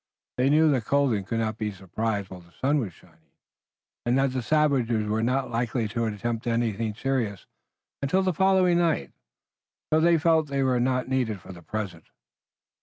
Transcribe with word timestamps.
They 0.37 0.49
knew 0.49 0.71
that 0.71 0.85
Golden 0.85 1.23
could 1.25 1.37
not 1.37 1.59
be 1.59 1.69
surprised 1.71 2.31
while 2.31 2.39
the 2.39 2.51
sun 2.53 2.79
was 2.79 2.91
shining, 2.91 3.29
and 4.03 4.17
that 4.17 4.31
the 4.33 4.41
savages 4.41 5.05
were 5.07 5.21
not 5.21 5.51
likely 5.51 5.87
to 5.89 6.05
attempt 6.05 6.47
anything 6.47 6.95
serious 6.95 7.45
until 8.01 8.23
the 8.23 8.33
following 8.33 8.79
night 8.79 9.11
So 9.93 9.99
they 9.99 10.17
felt 10.17 10.47
they 10.47 10.63
were 10.63 10.79
not 10.79 11.07
needed 11.07 11.39
for 11.39 11.51
the 11.53 11.61
present. 11.61 12.05